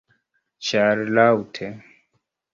[0.69, 1.71] Ĉar Laŭte!